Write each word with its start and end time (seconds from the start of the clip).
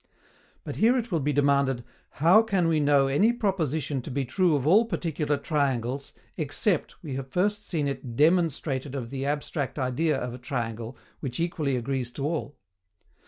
But 0.63 0.77
here 0.77 0.97
it 0.97 1.11
will 1.11 1.19
be 1.19 1.31
demanded, 1.31 1.83
HOW 2.13 2.39
WE 2.41 2.47
CAN 2.47 2.85
KNOW 2.85 3.05
ANY 3.07 3.33
PROPOSITION 3.33 4.01
TO 4.01 4.09
BE 4.09 4.25
TRUE 4.25 4.55
OF 4.55 4.65
ALL 4.65 4.85
PARTICULAR 4.85 5.37
TRIANGLES, 5.37 6.13
EXCEPT 6.37 6.95
we 7.03 7.13
have 7.13 7.27
first 7.27 7.67
seen 7.67 7.87
it 7.87 8.15
DEMONSTRATED 8.15 8.95
OF 8.95 9.11
THE 9.11 9.27
ABSTRACT 9.27 9.77
IDEA 9.77 10.17
OF 10.17 10.33
A 10.33 10.37
TRIANGLE 10.39 10.97
which 11.19 11.39
equally 11.39 11.75
agrees 11.75 12.09
to 12.13 12.25
all? 12.25 12.55